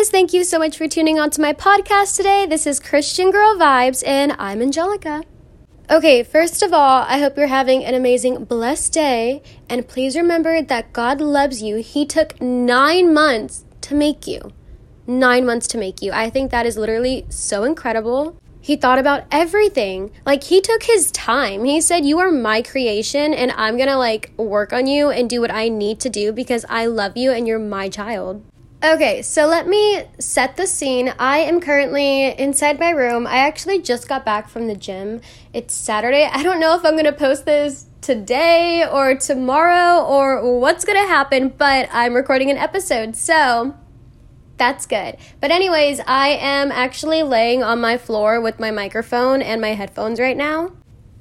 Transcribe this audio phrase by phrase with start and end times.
[0.00, 2.46] guys, thank you so much for tuning on to my podcast today.
[2.46, 5.22] This is Christian Girl Vibes, and I'm Angelica.
[5.90, 10.62] Okay, first of all, I hope you're having an amazing, blessed day, and please remember
[10.62, 11.82] that God loves you.
[11.82, 14.52] He took nine months to make you.
[15.06, 16.12] Nine months to make you.
[16.12, 18.40] I think that is literally so incredible.
[18.62, 20.12] He thought about everything.
[20.24, 21.64] Like, he took his time.
[21.64, 25.42] He said, You are my creation, and I'm gonna like work on you and do
[25.42, 28.49] what I need to do because I love you and you're my child.
[28.82, 31.12] Okay, so let me set the scene.
[31.18, 33.26] I am currently inside my room.
[33.26, 35.20] I actually just got back from the gym.
[35.52, 36.24] It's Saturday.
[36.24, 41.50] I don't know if I'm gonna post this today or tomorrow or what's gonna happen,
[41.50, 43.74] but I'm recording an episode, so
[44.56, 45.18] that's good.
[45.42, 50.18] But, anyways, I am actually laying on my floor with my microphone and my headphones
[50.18, 50.72] right now.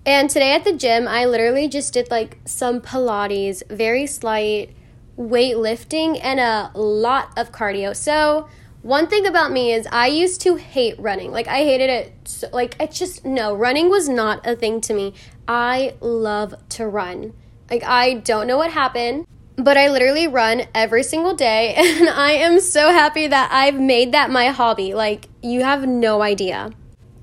[0.06, 4.74] And today at the gym, I literally just did like some Pilates, very slight
[5.20, 7.96] weightlifting and a lot of cardio.
[7.96, 8.48] So,
[8.82, 11.32] one thing about me is I used to hate running.
[11.32, 12.14] Like I hated it.
[12.24, 15.14] So, like it's just no, running was not a thing to me.
[15.48, 17.34] I love to run.
[17.70, 22.32] Like I don't know what happened, but I literally run every single day and I
[22.32, 24.94] am so happy that I've made that my hobby.
[24.94, 26.72] Like you have no idea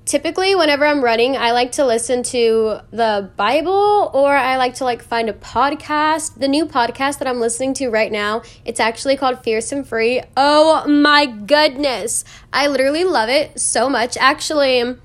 [0.07, 4.85] typically whenever i'm running i like to listen to the bible or i like to
[4.85, 6.39] like find a podcast.
[6.39, 10.21] The new podcast that i'm listening to right now it's actually called and free.
[10.35, 12.23] Oh my goodness.
[12.53, 14.17] I literally love it so much.
[14.17, 14.95] Actually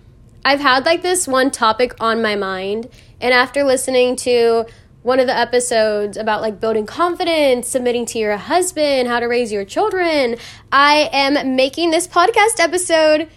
[0.44, 2.88] i've had like this one topic on my mind
[3.20, 4.66] and after listening to
[5.02, 9.50] one of the episodes about like building confidence, submitting to your husband, how to raise
[9.50, 10.36] your children,
[10.70, 13.28] I am making this podcast episode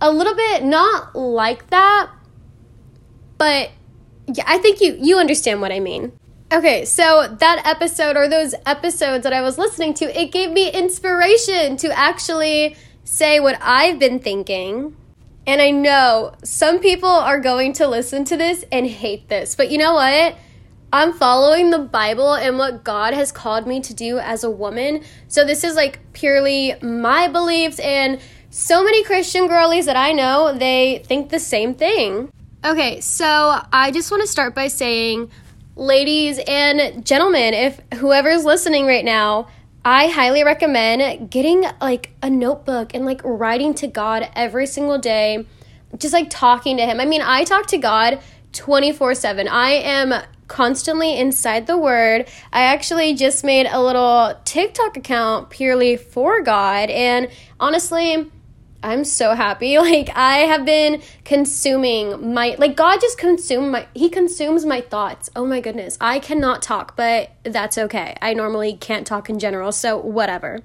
[0.00, 2.10] a little bit not like that,
[3.38, 3.70] but
[4.26, 6.12] yeah, I think you you understand what I mean.
[6.52, 10.68] Okay, so that episode or those episodes that I was listening to, it gave me
[10.70, 14.96] inspiration to actually say what I've been thinking.
[15.46, 19.70] And I know some people are going to listen to this and hate this, but
[19.70, 20.36] you know what?
[20.92, 25.04] I'm following the Bible and what God has called me to do as a woman.
[25.28, 28.20] So this is like purely my beliefs and
[28.50, 32.32] so many Christian girlies that I know, they think the same thing.
[32.64, 35.30] Okay, so I just want to start by saying,
[35.76, 39.46] ladies and gentlemen, if whoever's listening right now,
[39.84, 45.46] I highly recommend getting like a notebook and like writing to God every single day,
[45.96, 47.00] just like talking to Him.
[47.00, 48.20] I mean, I talk to God
[48.52, 49.46] 24 7.
[49.46, 50.12] I am
[50.48, 52.28] constantly inside the Word.
[52.52, 57.28] I actually just made a little TikTok account purely for God, and
[57.60, 58.28] honestly,
[58.82, 59.78] I'm so happy.
[59.90, 65.30] Like I have been consuming my like God just consumed my he consumes my thoughts.
[65.34, 65.96] Oh my goodness.
[66.00, 68.16] I cannot talk, but that's okay.
[68.22, 70.60] I normally can't talk in general, so whatever.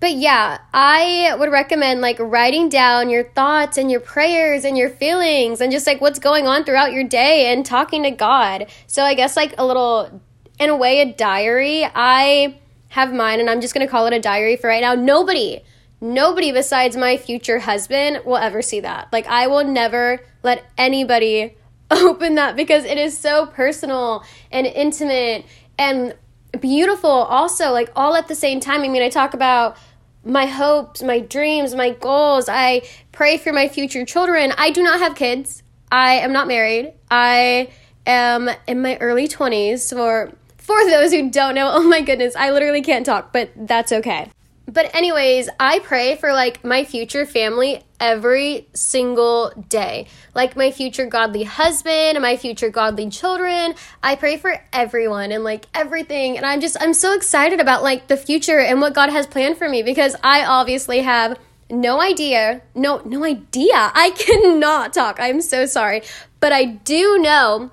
[0.00, 4.90] But yeah, I would recommend like writing down your thoughts and your prayers and your
[4.90, 8.66] feelings and just like what's going on throughout your day and talking to God.
[8.86, 10.20] So I guess like a little
[10.58, 11.84] in a way a diary.
[11.94, 12.58] I
[12.88, 14.94] have mine and I'm just going to call it a diary for right now.
[14.94, 15.62] Nobody
[16.04, 19.10] Nobody besides my future husband will ever see that.
[19.10, 21.56] Like, I will never let anybody
[21.90, 24.22] open that because it is so personal
[24.52, 25.46] and intimate
[25.78, 26.14] and
[26.60, 28.82] beautiful, also, like, all at the same time.
[28.82, 29.78] I mean, I talk about
[30.22, 32.50] my hopes, my dreams, my goals.
[32.50, 34.52] I pray for my future children.
[34.58, 35.62] I do not have kids.
[35.90, 36.92] I am not married.
[37.10, 37.70] I
[38.04, 39.88] am in my early 20s.
[39.88, 43.90] For for those who don't know, oh my goodness, I literally can't talk, but that's
[43.90, 44.30] okay.
[44.66, 50.06] But, anyways, I pray for like my future family every single day.
[50.34, 53.74] Like my future godly husband, my future godly children.
[54.02, 56.36] I pray for everyone and like everything.
[56.36, 59.58] And I'm just, I'm so excited about like the future and what God has planned
[59.58, 61.38] for me because I obviously have
[61.70, 62.62] no idea.
[62.74, 63.92] No, no idea.
[63.94, 65.18] I cannot talk.
[65.20, 66.02] I'm so sorry.
[66.40, 67.70] But I do know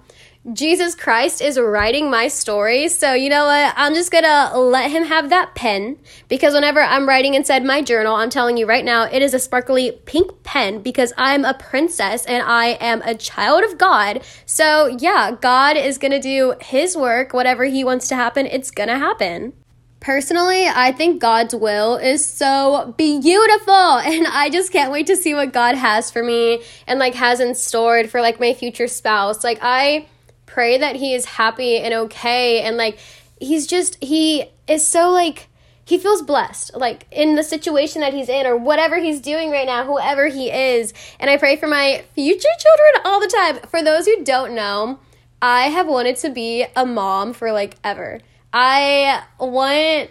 [0.53, 2.87] Jesus Christ is writing my story.
[2.87, 3.75] So, you know what?
[3.77, 7.83] I'm just going to let him have that pen because whenever I'm writing inside my
[7.83, 11.53] journal, I'm telling you right now, it is a sparkly pink pen because I'm a
[11.53, 14.23] princess and I am a child of God.
[14.47, 17.33] So, yeah, God is going to do his work.
[17.33, 19.53] Whatever he wants to happen, it's going to happen.
[19.99, 25.35] Personally, I think God's will is so beautiful and I just can't wait to see
[25.35, 29.43] what God has for me and like has in store for like my future spouse.
[29.43, 30.07] Like I
[30.51, 32.99] pray that he is happy and okay and like
[33.39, 35.47] he's just he is so like
[35.85, 39.65] he feels blessed like in the situation that he's in or whatever he's doing right
[39.65, 43.81] now whoever he is and i pray for my future children all the time for
[43.81, 44.99] those who don't know
[45.41, 48.19] i have wanted to be a mom for like ever
[48.51, 50.09] i want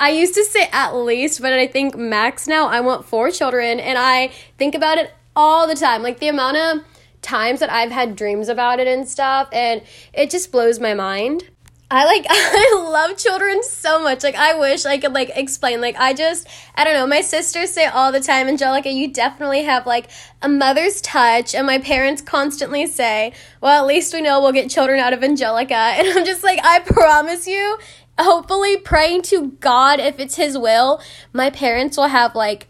[0.00, 2.66] I used to say at least, but I think max now.
[2.66, 6.02] I want four children, and I think about it all the time.
[6.02, 6.84] Like the amount of
[7.24, 9.82] times that I've had dreams about it and stuff, and
[10.12, 11.50] it just blows my mind.
[11.90, 14.22] I like I love children so much.
[14.22, 15.80] Like I wish I could like explain.
[15.80, 17.06] Like I just I don't know.
[17.06, 20.10] My sisters say all the time, Angelica, you definitely have like
[20.42, 24.70] a mother's touch, and my parents constantly say, "Well, at least we know we'll get
[24.70, 25.74] children out of Angelica."
[26.04, 27.78] And I'm just like, I promise you,
[28.18, 31.00] hopefully praying to God if it's his will,
[31.32, 32.68] my parents will have like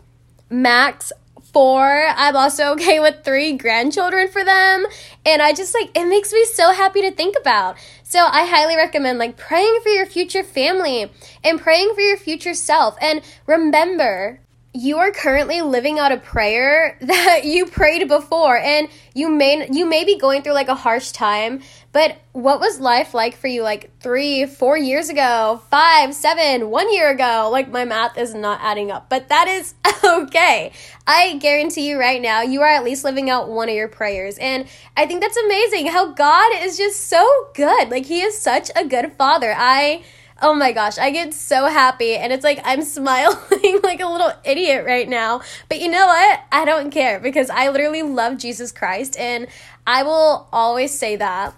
[0.51, 1.13] max
[1.55, 2.07] four.
[2.09, 4.85] I'm also okay with three grandchildren for them.
[5.25, 7.79] And I just like, it makes me so happy to think about.
[8.03, 11.11] So I highly recommend like praying for your future family
[11.43, 12.97] and praying for your future self.
[13.01, 14.41] And remember,
[14.75, 19.87] you are currently living out a prayer that you prayed before and you may you
[19.87, 21.63] may be going through like a harsh time
[21.95, 26.93] but what was life like for you like three four years ago five seven one
[26.93, 29.75] year ago like my math is not adding up but that is
[30.05, 30.73] okay
[31.07, 34.37] i guarantee you right now you are at least living out one of your prayers
[34.39, 38.71] and i think that's amazing how god is just so good like he is such
[38.77, 40.05] a good father i
[40.43, 44.33] Oh my gosh, I get so happy and it's like I'm smiling like a little
[44.45, 45.43] idiot right now.
[45.69, 46.41] But you know what?
[46.51, 49.47] I don't care because I literally love Jesus Christ and
[49.87, 51.55] I will always say that.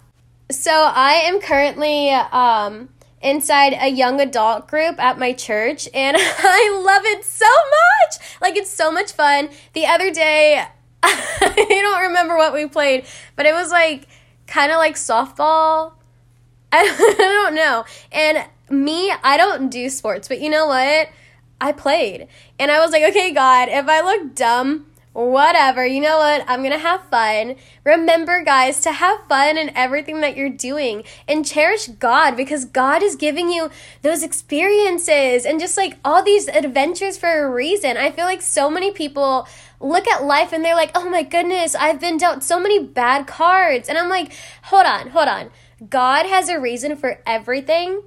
[0.51, 2.89] So I am currently um
[3.21, 8.39] inside a young adult group at my church and I love it so much.
[8.41, 9.49] Like it's so much fun.
[9.73, 10.65] The other day
[11.03, 14.07] I don't remember what we played, but it was like
[14.47, 15.93] kind of like softball.
[16.73, 17.85] I don't know.
[18.13, 21.09] And me, I don't do sports, but you know what?
[21.61, 22.29] I played.
[22.59, 26.45] And I was like, okay, God, if I look dumb, whatever, you know what?
[26.47, 27.57] I'm gonna have fun.
[27.85, 33.03] Remember, guys, to have fun in everything that you're doing and cherish God because God
[33.03, 33.71] is giving you
[34.03, 37.97] those experiences and just like all these adventures for a reason.
[37.97, 39.49] I feel like so many people
[39.81, 43.27] look at life and they're like, oh my goodness, I've been dealt so many bad
[43.27, 43.89] cards.
[43.89, 44.35] And I'm like,
[44.65, 45.51] hold on, hold on.
[45.89, 48.03] God has a reason for everything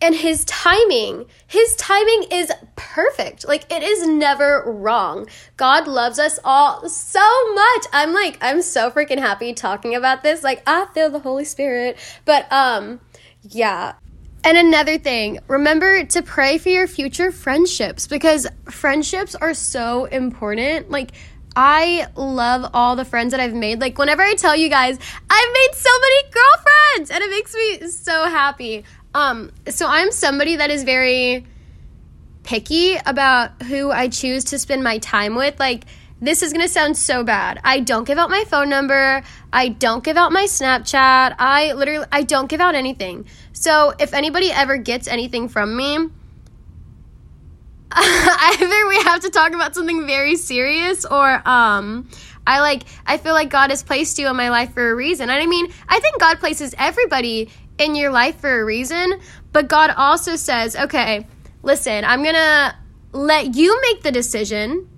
[0.00, 5.26] and his timing his timing is perfect like it is never wrong
[5.56, 10.42] god loves us all so much i'm like i'm so freaking happy talking about this
[10.42, 13.00] like i feel the holy spirit but um
[13.42, 13.94] yeah
[14.46, 20.88] and another thing, remember to pray for your future friendships because friendships are so important.
[20.88, 21.10] Like,
[21.56, 23.80] I love all the friends that I've made.
[23.80, 27.88] Like, whenever I tell you guys, I've made so many girlfriends, and it makes me
[27.88, 28.84] so happy.
[29.16, 31.46] Um, so I'm somebody that is very
[32.42, 35.58] picky about who I choose to spend my time with.
[35.58, 35.84] Like,
[36.20, 37.58] this is gonna sound so bad.
[37.64, 39.22] I don't give out my phone number.
[39.54, 41.34] I don't give out my Snapchat.
[41.38, 43.24] I literally I don't give out anything.
[43.54, 45.96] So if anybody ever gets anything from me,
[47.92, 52.06] either we have to talk about something very serious or um
[52.46, 55.30] I like I feel like God has placed you in my life for a reason.
[55.30, 59.20] And I mean, I think God places everybody in your life for a reason,
[59.52, 61.26] but God also says, okay,
[61.62, 62.74] listen, I'm going to
[63.12, 64.88] let you make the decision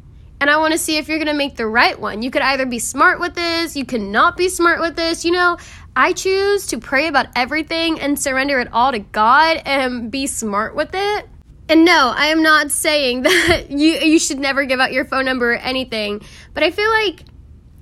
[0.41, 2.23] and I want to see if you're going to make the right one.
[2.23, 5.25] You could either be smart with this, you could not be smart with this.
[5.25, 5.59] You know,
[5.97, 10.77] I choose to pray about everything and surrender it all to God and be smart
[10.77, 11.29] with it.
[11.69, 15.25] And no, I am not saying that you you should never give out your phone
[15.25, 16.23] number or anything,
[16.55, 17.25] but I feel like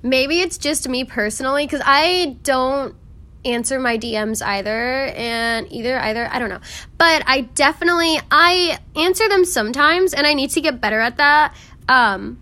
[0.01, 2.95] maybe it's just me personally cuz I don't
[3.47, 6.61] answer my DMs either and either either I don't know.
[6.97, 11.55] But I definitely I answer them sometimes and I need to get better at that.
[11.87, 12.39] Um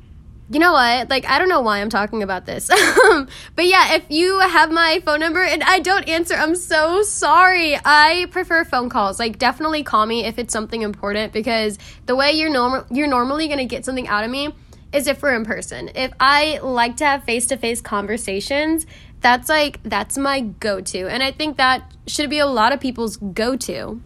[0.50, 1.10] you know what?
[1.10, 2.68] Like I don't know why I'm talking about this.
[3.56, 7.76] but yeah, if you have my phone number and I don't answer, I'm so sorry.
[7.84, 9.20] I prefer phone calls.
[9.20, 13.48] Like definitely call me if it's something important because the way you're normal you're normally
[13.48, 14.54] going to get something out of me
[14.96, 15.90] is if we're in person.
[15.94, 18.86] If I like to have face-to-face conversations,
[19.26, 23.18] that's like that's my go-to and i think that should be a lot of people's
[23.18, 24.00] go-to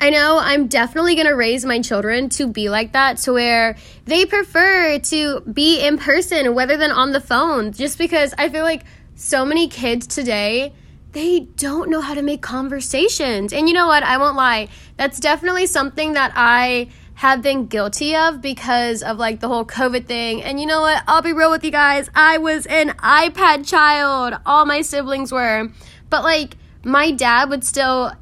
[0.00, 3.76] I know I'm definitely going to raise my children to be like that, to where
[4.06, 8.64] they prefer to be in person rather than on the phone, just because I feel
[8.64, 10.74] like so many kids today,
[11.12, 13.52] they don't know how to make conversations.
[13.52, 14.02] And you know what?
[14.02, 14.68] I won't lie.
[14.96, 20.06] That's definitely something that I have been guilty of because of like the whole COVID
[20.06, 20.42] thing.
[20.42, 21.02] And you know what?
[21.06, 22.10] I'll be real with you guys.
[22.14, 24.34] I was an iPad child.
[24.44, 25.70] All my siblings were.
[26.10, 28.12] But like my dad would still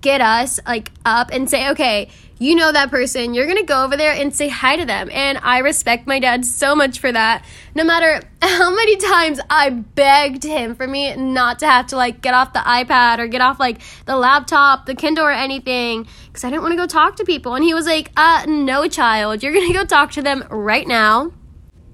[0.00, 2.10] get us like up and say, okay,
[2.42, 5.08] you know that person, you're gonna go over there and say hi to them.
[5.12, 7.44] And I respect my dad so much for that.
[7.74, 12.20] No matter how many times I begged him for me not to have to like
[12.20, 16.08] get off the iPad or get off like the laptop, the Kindle, or anything.
[16.32, 17.54] Because I didn't want to go talk to people.
[17.54, 20.88] And he was like, uh, no, child, you're going to go talk to them right
[20.88, 21.30] now.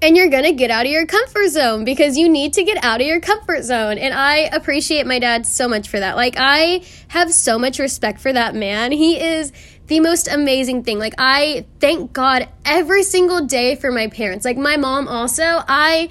[0.01, 3.01] And you're gonna get out of your comfort zone because you need to get out
[3.01, 3.97] of your comfort zone.
[3.97, 6.15] And I appreciate my dad so much for that.
[6.15, 8.93] Like, I have so much respect for that man.
[8.93, 9.51] He is
[9.87, 10.99] the most amazing thing.
[10.99, 14.45] Like, I thank God every single day for my parents.
[14.45, 16.07] Like, my mom also, I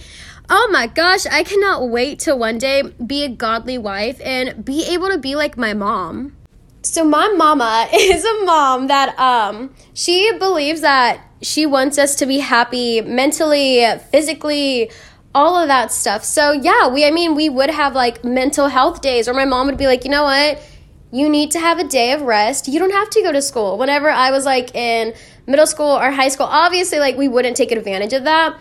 [0.50, 4.84] Oh my gosh, I cannot wait to one day be a godly wife and be
[4.94, 6.37] able to be like my mom.
[6.82, 12.26] So my mama is a mom that um she believes that she wants us to
[12.26, 14.90] be happy mentally, physically,
[15.34, 16.24] all of that stuff.
[16.24, 19.66] So yeah, we I mean we would have like mental health days or my mom
[19.66, 20.62] would be like, "You know what?
[21.10, 22.68] You need to have a day of rest.
[22.68, 25.14] You don't have to go to school." Whenever I was like in
[25.46, 28.58] middle school or high school, obviously like we wouldn't take advantage of that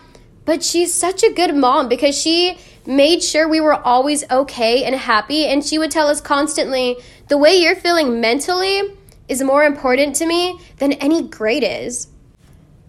[0.47, 4.95] but she's such a good mom because she made sure we were always okay and
[4.95, 5.45] happy.
[5.45, 6.95] And she would tell us constantly
[7.27, 8.93] the way you're feeling mentally
[9.27, 12.07] is more important to me than any grade is.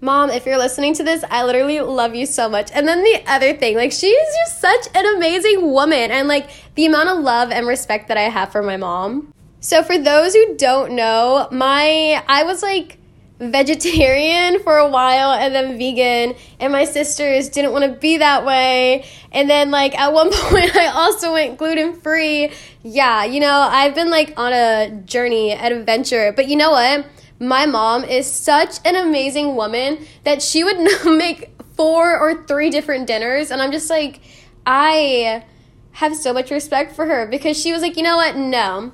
[0.01, 2.71] Mom, if you're listening to this, I literally love you so much.
[2.73, 6.13] And then the other thing, like, she's just such an amazing woman.
[6.13, 9.35] And like, the amount of love and respect that I have for my mom.
[9.59, 12.98] So, for those who don't know, my, I was like,
[13.39, 16.35] vegetarian for a while and then vegan.
[16.59, 19.05] And my sisters didn't want to be that way.
[19.33, 22.51] And then like at one point i also went gluten free
[22.83, 26.33] yeah you know i've been like on a journey an adventure.
[26.33, 27.07] But you know what?
[27.41, 33.07] My mom is such an amazing woman that she would make four or three different
[33.07, 33.51] dinners.
[33.51, 34.21] And i'm just like
[34.67, 35.45] i
[35.93, 38.37] have so much respect for her because she was like you know what?
[38.37, 38.93] No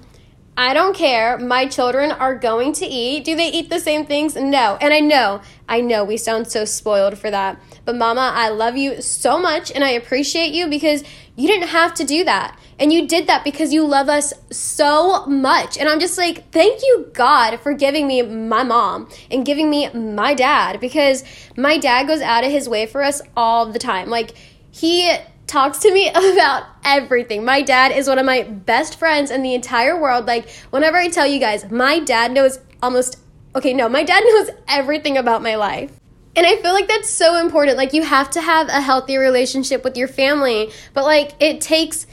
[0.57, 1.37] I don't care.
[1.37, 3.25] My children are going to eat.
[3.25, 4.37] Do they eat the same things?
[4.37, 4.79] No.
[4.81, 7.61] And I know, I know we sound so spoiled for that.
[7.85, 11.03] But mama, I love you so much and I appreciate you because
[11.35, 12.57] you didn't have to do that.
[12.79, 15.77] And you did that because you love us so much.
[15.77, 19.91] And I'm just like, thank you, God, for giving me my mom and giving me
[19.91, 21.25] my dad because
[21.57, 24.09] my dad goes out of his way for us all the time.
[24.09, 24.33] Like,
[24.71, 27.45] he talks to me about everything.
[27.45, 30.27] My dad is one of my best friends in the entire world.
[30.27, 33.19] Like, whenever I tell you guys, my dad knows almost,
[33.55, 35.93] okay, no, my dad knows everything about my life.
[36.37, 37.77] And I feel like that's so important.
[37.77, 42.07] Like, you have to have a healthy relationship with your family, but like, it takes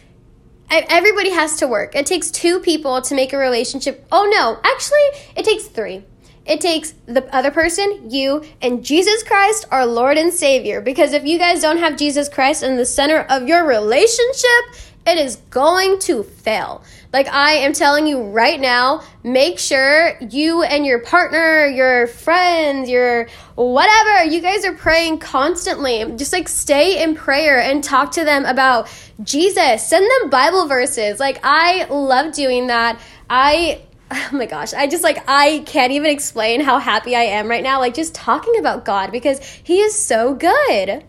[0.72, 1.96] everybody has to work.
[1.96, 4.06] It takes two people to make a relationship.
[4.12, 5.00] Oh no, actually,
[5.36, 6.06] it takes three.
[6.46, 10.82] It takes the other person, you, and Jesus Christ, our Lord and Savior.
[10.82, 15.18] Because if you guys don't have Jesus Christ in the center of your relationship, it
[15.18, 16.84] is going to fail.
[17.12, 22.90] Like I am telling you right now, make sure you and your partner, your friends,
[22.90, 26.06] your whatever, you guys are praying constantly.
[26.16, 28.88] Just like stay in prayer and talk to them about
[29.24, 29.86] Jesus.
[29.86, 31.20] Send them Bible verses.
[31.20, 33.00] Like I love doing that.
[33.30, 33.82] I
[34.14, 37.64] oh my gosh, I just like, I can't even explain how happy I am right
[37.64, 41.06] now, like just talking about God because He is so good.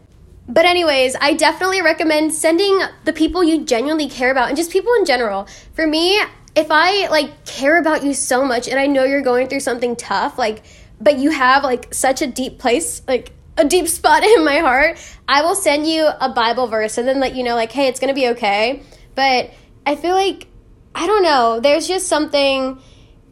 [0.48, 4.92] But, anyways, I definitely recommend sending the people you genuinely care about and just people
[4.94, 5.46] in general.
[5.72, 6.20] For me,
[6.54, 9.96] if I like care about you so much and I know you're going through something
[9.96, 10.62] tough, like,
[11.00, 14.98] but you have like such a deep place, like a deep spot in my heart,
[15.28, 18.00] I will send you a Bible verse and then let you know, like, hey, it's
[18.00, 18.82] gonna be okay.
[19.14, 19.50] But
[19.86, 20.48] I feel like,
[20.94, 22.78] I don't know, there's just something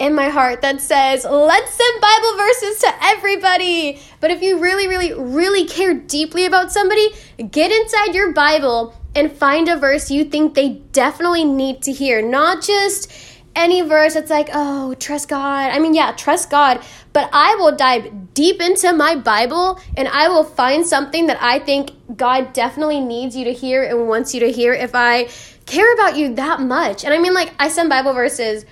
[0.00, 4.00] in my heart that says, let's send Bible verses to everybody.
[4.18, 7.10] But if you really, really, really care deeply about somebody,
[7.50, 12.22] get inside your Bible and find a verse you think they definitely need to hear.
[12.22, 13.12] Not just
[13.54, 15.70] any verse that's like, oh, trust God.
[15.70, 16.82] I mean, yeah, trust God.
[17.12, 21.58] But I will dive deep into my Bible and I will find something that I
[21.58, 25.28] think God definitely needs you to hear and wants you to hear if I
[25.66, 27.04] care about you that much.
[27.04, 28.64] And I mean, like, I send Bible verses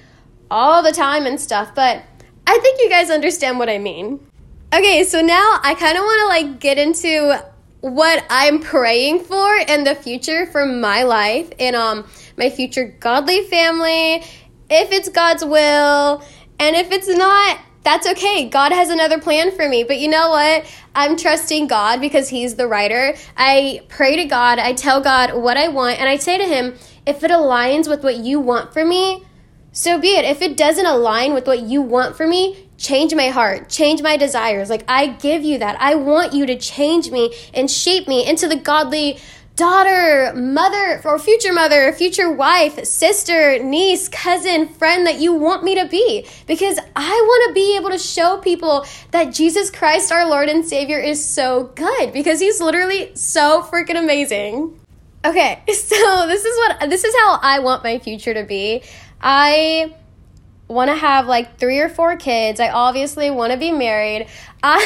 [0.50, 2.02] all the time and stuff, but
[2.46, 4.20] I think you guys understand what I mean.
[4.72, 7.42] Okay, so now I kind of want to like get into
[7.80, 13.44] what I'm praying for in the future for my life and um my future godly
[13.44, 14.16] family,
[14.70, 16.22] if it's God's will,
[16.58, 18.48] and if it's not, that's okay.
[18.48, 19.84] God has another plan for me.
[19.84, 20.66] But you know what?
[20.94, 23.14] I'm trusting God because He's the writer.
[23.36, 26.74] I pray to God, I tell God what I want, and I say to Him,
[27.06, 29.24] if it aligns with what you want for me,
[29.78, 30.24] so be it.
[30.24, 34.16] If it doesn't align with what you want for me, change my heart, change my
[34.16, 34.68] desires.
[34.68, 35.80] Like, I give you that.
[35.80, 39.20] I want you to change me and shape me into the godly
[39.54, 45.76] daughter, mother, or future mother, future wife, sister, niece, cousin, friend that you want me
[45.76, 46.26] to be.
[46.48, 50.66] Because I want to be able to show people that Jesus Christ, our Lord and
[50.66, 54.76] Savior, is so good because he's literally so freaking amazing.
[55.24, 58.82] Okay, so this is what this is how I want my future to be.
[59.20, 59.94] I
[60.68, 62.60] want to have like three or four kids.
[62.60, 64.28] I obviously want to be married.
[64.62, 64.76] I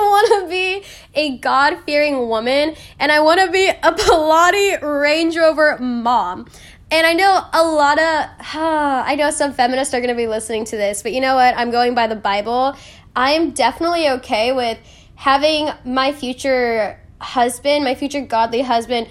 [0.00, 5.36] want to be a God fearing woman and I want to be a Pilates Range
[5.36, 6.46] Rover mom.
[6.92, 8.34] And I know a lot of, uh,
[9.06, 11.56] I know some feminists are going to be listening to this, but you know what?
[11.56, 12.76] I'm going by the Bible.
[13.16, 14.78] I am definitely okay with
[15.14, 19.08] having my future husband, my future godly husband,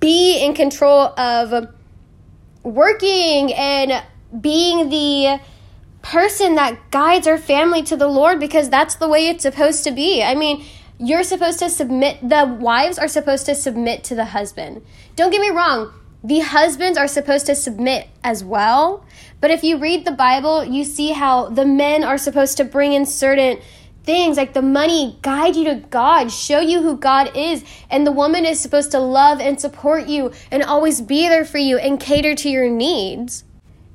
[0.00, 1.68] be in control of
[2.62, 4.02] working and
[4.40, 5.40] being the
[6.02, 9.90] person that guides our family to the Lord because that's the way it's supposed to
[9.90, 10.22] be.
[10.22, 10.64] I mean,
[10.98, 14.84] you're supposed to submit, the wives are supposed to submit to the husband.
[15.16, 19.04] Don't get me wrong, the husbands are supposed to submit as well.
[19.40, 22.92] But if you read the Bible, you see how the men are supposed to bring
[22.92, 23.60] in certain
[24.08, 28.10] things like the money guide you to God, show you who God is, and the
[28.10, 32.00] woman is supposed to love and support you and always be there for you and
[32.00, 33.44] cater to your needs.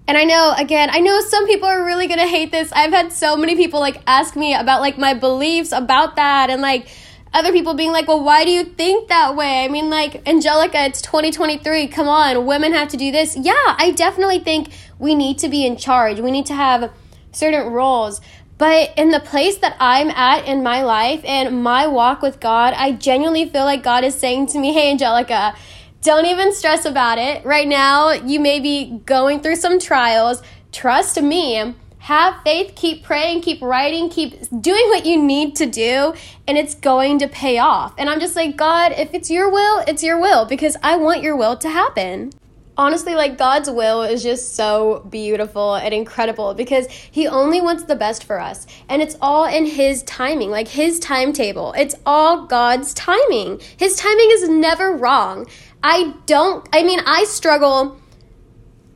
[0.08, 2.72] And I know, again, I know some people are really gonna hate this.
[2.74, 6.62] I've had so many people like ask me about like my beliefs about that and
[6.62, 6.86] like
[7.34, 9.65] other people being like, well, why do you think that way?
[9.65, 11.88] I mean, like, Angelica, it's 2023.
[11.88, 13.36] Come on, women have to do this.
[13.36, 16.20] Yeah, I definitely think we need to be in charge.
[16.20, 16.91] We need to have
[17.32, 18.22] certain roles.
[18.57, 22.74] But in the place that I'm at in my life and my walk with God,
[22.75, 25.55] I genuinely feel like God is saying to me, hey, Angelica,
[26.01, 27.43] don't even stress about it.
[27.45, 30.41] Right now, you may be going through some trials.
[30.72, 36.13] Trust me have faith, keep praying, keep writing, keep doing what you need to do,
[36.45, 37.93] and it's going to pay off.
[37.98, 41.24] And I'm just like, God, if it's your will, it's your will because I want
[41.24, 42.33] your will to happen.
[42.75, 47.96] Honestly, like God's will is just so beautiful and incredible because He only wants the
[47.96, 48.65] best for us.
[48.89, 51.74] And it's all in His timing, like His timetable.
[51.77, 53.62] It's all God's timing.
[53.77, 55.46] His timing is never wrong.
[55.84, 58.00] I don't, I mean, I struggle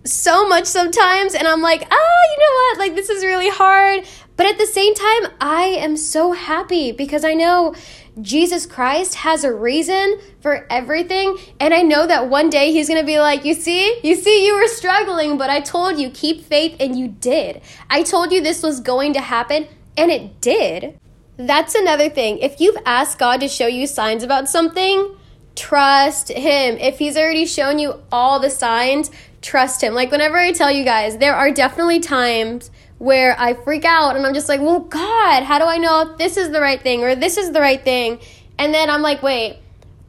[0.06, 2.78] so much sometimes and I'm like, "Ah, you know what?
[2.80, 4.06] Like this is really hard."
[4.38, 7.76] But at the same time, I am so happy because I know
[8.22, 11.38] Jesus Christ has a reason for everything.
[11.60, 14.46] And I know that one day he's going to be like, You see, you see,
[14.46, 17.62] you were struggling, but I told you, keep faith, and you did.
[17.90, 21.00] I told you this was going to happen, and it did.
[21.38, 22.40] That's another thing.
[22.40, 25.16] If you've asked God to show you signs about something,
[25.56, 26.78] trust Him.
[26.78, 29.94] If He's already shown you all the signs, trust him.
[29.94, 34.26] Like whenever I tell you guys, there are definitely times where I freak out and
[34.26, 37.04] I'm just like, well, God, how do I know if this is the right thing
[37.04, 38.20] or this is the right thing?
[38.58, 39.60] And then I'm like, wait,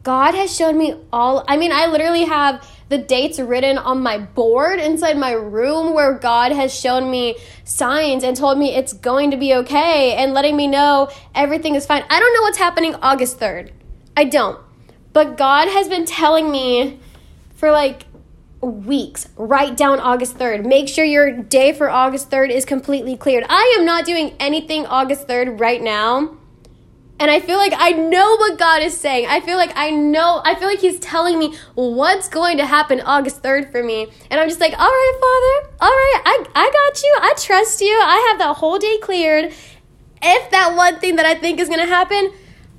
[0.03, 1.45] God has shown me all.
[1.49, 6.15] I mean, I literally have the dates written on my board inside my room where
[6.15, 10.57] God has shown me signs and told me it's going to be okay and letting
[10.57, 12.05] me know everything is fine.
[12.09, 13.73] I don't know what's happening August 3rd.
[14.17, 14.59] I don't.
[15.13, 17.01] But God has been telling me
[17.55, 18.05] for like
[18.61, 19.29] weeks.
[19.37, 20.67] Write down August 3rd.
[20.67, 23.45] Make sure your day for August 3rd is completely cleared.
[23.49, 26.37] I am not doing anything August 3rd right now.
[27.21, 29.27] And I feel like I know what God is saying.
[29.29, 33.01] I feel like I know, I feel like He's telling me what's going to happen
[33.01, 34.07] August 3rd for me.
[34.31, 37.19] And I'm just like, all right, Father, all right, I, I got you.
[37.21, 38.01] I trust you.
[38.01, 39.53] I have that whole day cleared.
[40.23, 42.33] If that one thing that I think is going to happen,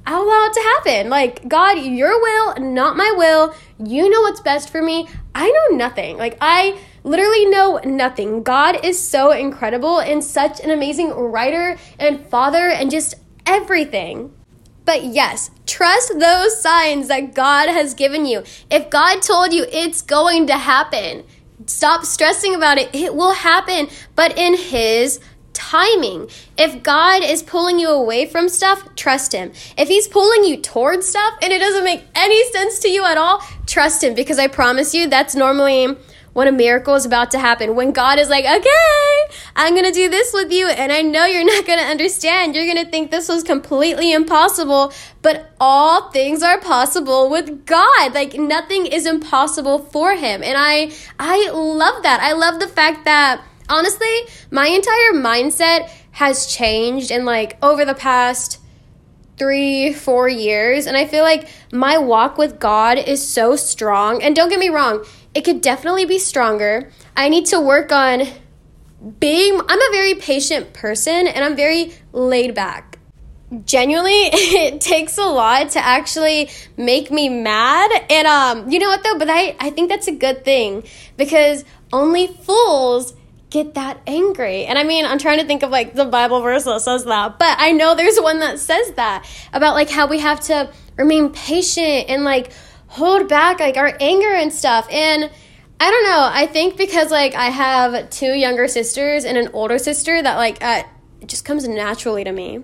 [0.10, 1.12] I'll allow it to happen.
[1.12, 3.54] Like, God, your will, not my will.
[3.78, 5.08] You know what's best for me.
[5.36, 6.18] I know nothing.
[6.18, 8.42] Like, I literally know nothing.
[8.42, 13.14] God is so incredible and such an amazing writer and father and just
[13.46, 14.34] everything.
[14.84, 18.42] But yes, trust those signs that God has given you.
[18.72, 21.24] If God told you it's going to happen,
[21.68, 22.90] stop stressing about it.
[22.96, 25.20] It will happen, but in His
[25.60, 26.30] timing.
[26.58, 29.52] If God is pulling you away from stuff, trust Him.
[29.78, 33.18] If He's pulling you towards stuff and it doesn't make any sense to you at
[33.18, 35.98] all, trust Him because I promise you that's normally
[36.34, 37.76] when a miracle is about to happen.
[37.76, 41.26] When God is like, okay, I'm going to do this with you, and I know
[41.26, 42.56] you're not going to understand.
[42.56, 48.14] You're going to think this was completely impossible, but all things are possible with God.
[48.14, 50.42] Like nothing is impossible for Him.
[50.44, 52.22] And I, I love that.
[52.22, 54.08] I love the fact that honestly,
[54.52, 58.60] my entire mindset has changed in like over the past
[59.40, 60.86] three, four years.
[60.86, 64.22] And I feel like my walk with God is so strong.
[64.22, 66.92] And don't get me wrong, it could definitely be stronger.
[67.16, 68.28] I need to work on
[69.20, 73.00] being, I'm a very patient person and I'm very laid back.
[73.66, 77.90] Genuinely, it takes a lot to actually make me mad.
[78.10, 79.18] And um, you know what though?
[79.18, 80.84] But I, I think that's a good thing
[81.18, 83.14] because only fools
[83.50, 84.66] get that angry.
[84.66, 87.40] And I mean, I'm trying to think of like the Bible verse that says that,
[87.40, 91.32] but I know there's one that says that about like how we have to remain
[91.32, 92.52] patient and like
[92.88, 94.88] hold back like our anger and stuff.
[94.92, 95.32] And
[95.80, 96.30] I don't know.
[96.32, 100.64] I think because like I have two younger sisters and an older sister that like
[100.64, 100.84] uh,
[101.22, 102.64] it just comes naturally to me.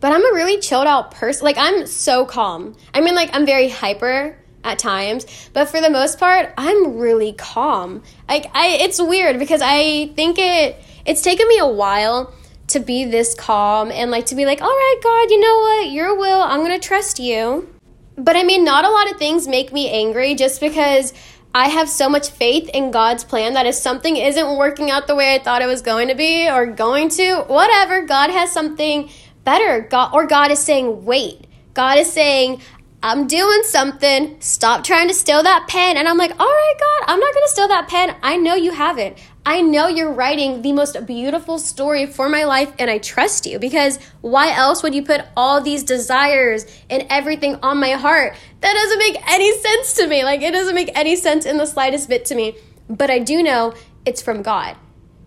[0.00, 1.44] But I'm a really chilled out person.
[1.44, 2.76] Like I'm so calm.
[2.94, 7.32] I mean like I'm very hyper at times, but for the most part, I'm really
[7.32, 8.02] calm.
[8.28, 12.32] Like I it's weird because I think it it's taken me a while
[12.68, 15.90] to be this calm and like to be like, "All right, God, you know what?
[15.90, 17.68] Your will, I'm going to trust you."
[18.16, 21.12] But I mean, not a lot of things make me angry just because
[21.54, 25.14] I have so much faith in God's plan that if something isn't working out the
[25.14, 29.10] way I thought it was going to be or going to, whatever, God has something
[29.44, 29.82] better.
[29.82, 31.46] God, or God is saying, wait.
[31.74, 32.60] God is saying,
[33.04, 34.36] I'm doing something.
[34.40, 35.96] Stop trying to steal that pen.
[35.96, 38.14] And I'm like, all right, God, I'm not going to steal that pen.
[38.22, 39.18] I know you have it.
[39.44, 43.58] I know you're writing the most beautiful story for my life and I trust you
[43.58, 48.36] because why else would you put all these desires and everything on my heart?
[48.60, 50.22] That doesn't make any sense to me.
[50.22, 52.54] Like, it doesn't make any sense in the slightest bit to me.
[52.88, 53.74] But I do know
[54.06, 54.76] it's from God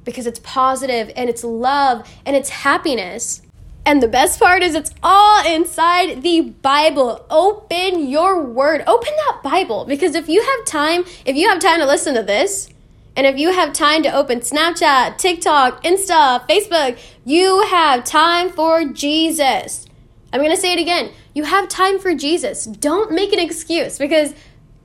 [0.06, 3.42] because it's positive and it's love and it's happiness.
[3.86, 7.24] And the best part is it's all inside the Bible.
[7.30, 8.84] Open your word.
[8.88, 12.24] Open that Bible because if you have time, if you have time to listen to
[12.24, 12.70] this,
[13.16, 18.86] and if you have time to open Snapchat, TikTok, Insta, Facebook, you have time for
[18.86, 19.86] Jesus.
[20.34, 21.12] I'm going to say it again.
[21.34, 22.66] You have time for Jesus.
[22.66, 24.34] Don't make an excuse because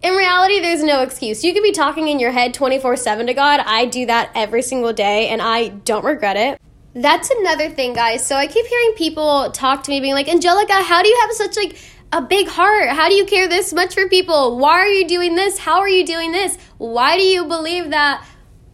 [0.02, 1.42] in reality, there's no excuse.
[1.42, 3.60] You could be talking in your head 24 7 to God.
[3.60, 6.60] I do that every single day and I don't regret it.
[6.94, 8.26] That's another thing, guys.
[8.26, 11.33] So I keep hearing people talk to me being like, Angelica, how do you have
[11.33, 11.79] such like
[12.12, 12.88] a big heart?
[12.88, 14.59] How do you care this much for people?
[14.59, 15.59] Why are you doing this?
[15.59, 16.59] How are you doing this?
[16.79, 18.26] Why do you believe that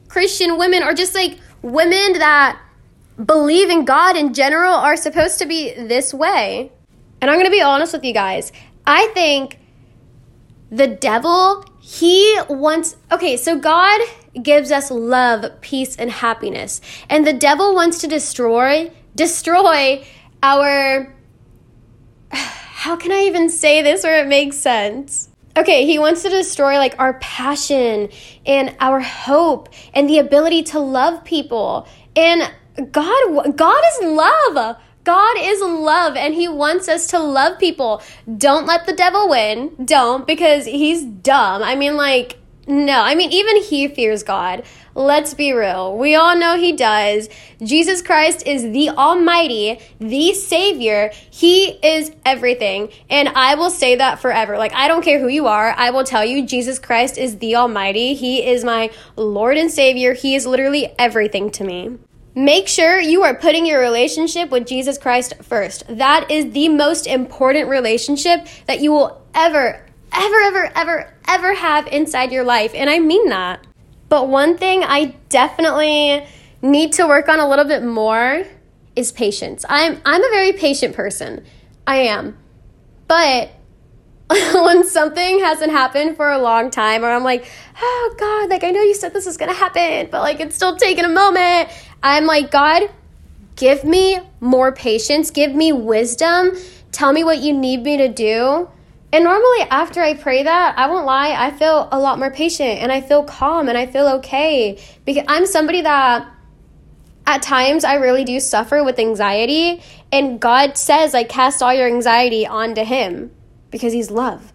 [0.08, 2.58] Christian women or just like women that
[3.22, 6.72] believe in God in general are supposed to be this way?
[7.20, 8.50] And I'm going to be honest with you guys.
[8.86, 9.58] I think
[10.70, 14.00] the devil, he wants, okay, so God
[14.42, 16.80] gives us love, peace, and happiness.
[17.08, 20.04] And the devil wants to destroy, destroy
[20.42, 21.14] our
[22.30, 25.30] how can I even say this where it makes sense?
[25.56, 28.10] Okay, he wants to destroy like our passion
[28.44, 31.88] and our hope and the ability to love people.
[32.14, 32.42] And
[32.92, 34.76] God God is love.
[35.04, 38.02] God is love and he wants us to love people.
[38.36, 39.74] Don't let the devil win.
[39.82, 41.62] Don't because he's dumb.
[41.62, 44.64] I mean like no, I mean even he fears God.
[44.94, 45.96] Let's be real.
[45.96, 47.28] We all know he does.
[47.62, 51.12] Jesus Christ is the Almighty, the Savior.
[51.30, 52.90] He is everything.
[53.10, 54.56] And I will say that forever.
[54.56, 55.74] Like, I don't care who you are.
[55.76, 58.14] I will tell you, Jesus Christ is the Almighty.
[58.14, 60.14] He is my Lord and Savior.
[60.14, 61.98] He is literally everything to me.
[62.34, 65.84] Make sure you are putting your relationship with Jesus Christ first.
[65.88, 69.85] That is the most important relationship that you will ever,
[70.16, 72.72] ever, ever, ever, ever have inside your life.
[72.74, 73.64] And I mean that.
[74.08, 76.26] But one thing I definitely
[76.62, 78.44] need to work on a little bit more
[78.94, 79.64] is patience.
[79.68, 81.44] I'm I'm a very patient person.
[81.86, 82.36] I am.
[83.08, 83.50] But
[84.28, 87.50] when something hasn't happened for a long time or I'm like,
[87.80, 90.56] "Oh god, like I know you said this is going to happen, but like it's
[90.56, 91.68] still taking a moment."
[92.02, 92.90] I'm like, "God,
[93.56, 96.56] give me more patience, give me wisdom,
[96.90, 98.68] tell me what you need me to do."
[99.12, 102.80] And normally, after I pray that, I won't lie, I feel a lot more patient
[102.80, 106.28] and I feel calm and I feel okay because I'm somebody that
[107.26, 109.82] at times I really do suffer with anxiety.
[110.12, 113.30] And God says, like, cast all your anxiety onto Him
[113.70, 114.52] because He's love.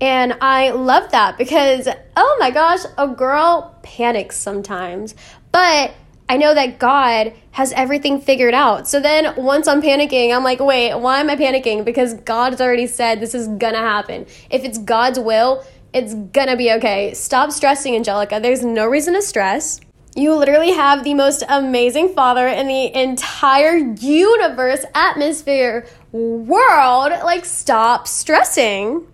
[0.00, 5.14] And I love that because, oh my gosh, a girl panics sometimes.
[5.52, 5.94] But
[6.32, 8.88] I know that God has everything figured out.
[8.88, 11.84] So then once I'm panicking, I'm like, wait, why am I panicking?
[11.84, 14.24] Because God's already said this is gonna happen.
[14.48, 17.12] If it's God's will, it's gonna be okay.
[17.12, 18.40] Stop stressing, Angelica.
[18.40, 19.78] There's no reason to stress.
[20.16, 27.12] You literally have the most amazing father in the entire universe, atmosphere, world.
[27.24, 29.06] Like, stop stressing.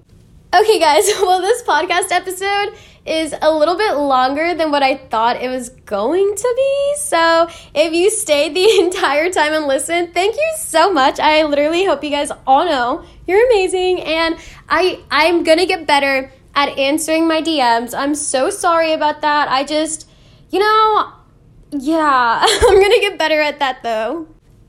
[0.54, 2.76] Okay, guys, well, this podcast episode
[3.08, 6.94] is a little bit longer than what I thought it was going to be.
[6.98, 11.18] So, if you stayed the entire time and listened, thank you so much.
[11.18, 14.36] I literally hope you guys all know you're amazing and
[14.68, 17.94] I I'm going to get better at answering my DMs.
[17.96, 19.48] I'm so sorry about that.
[19.48, 20.08] I just,
[20.50, 21.12] you know,
[21.70, 24.26] yeah, I'm going to get better at that though.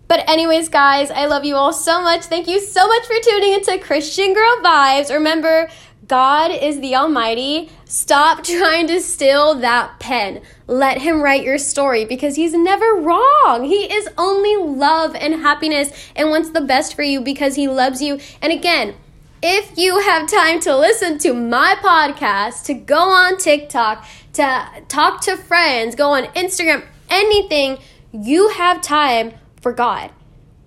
[0.09, 2.23] But, anyways, guys, I love you all so much.
[2.23, 5.13] Thank you so much for tuning into Christian Girl Vibes.
[5.13, 5.69] Remember,
[6.09, 7.69] God is the Almighty.
[7.85, 10.41] Stop trying to steal that pen.
[10.65, 13.63] Let Him write your story because He's never wrong.
[13.63, 18.01] He is only love and happiness and wants the best for you because He loves
[18.01, 18.19] you.
[18.41, 18.95] And again,
[19.43, 25.21] if you have time to listen to my podcast, to go on TikTok, to talk
[25.21, 27.77] to friends, go on Instagram, anything,
[28.11, 30.09] you have time for God.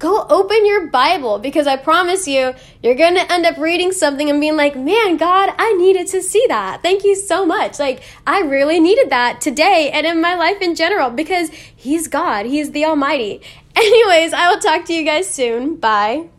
[0.02, 4.28] Go open your Bible because I promise you, you're going to end up reading something
[4.28, 6.82] and being like, man, God, I needed to see that.
[6.82, 7.78] Thank you so much.
[7.78, 12.46] Like, I really needed that today and in my life in general because He's God,
[12.46, 13.42] He's the Almighty.
[13.76, 15.76] Anyways, I will talk to you guys soon.
[15.76, 16.31] Bye.